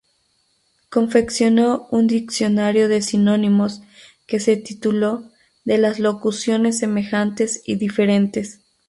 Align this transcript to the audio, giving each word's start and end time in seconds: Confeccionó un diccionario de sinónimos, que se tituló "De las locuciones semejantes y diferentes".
Confeccionó 0.89 1.87
un 1.91 2.07
diccionario 2.07 2.87
de 2.89 3.03
sinónimos, 3.03 3.83
que 4.25 4.39
se 4.39 4.57
tituló 4.57 5.29
"De 5.63 5.77
las 5.77 5.99
locuciones 5.99 6.79
semejantes 6.79 7.61
y 7.67 7.75
diferentes". 7.75 8.61